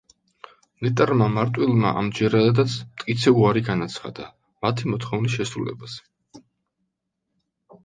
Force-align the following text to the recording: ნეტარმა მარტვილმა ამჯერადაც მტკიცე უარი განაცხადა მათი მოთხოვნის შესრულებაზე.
ნეტარმა 0.85 1.27
მარტვილმა 1.33 1.91
ამჯერადაც 2.01 2.79
მტკიცე 2.87 3.35
უარი 3.43 3.63
განაცხადა 3.69 4.27
მათი 4.67 4.91
მოთხოვნის 4.95 5.39
შესრულებაზე. 5.39 6.43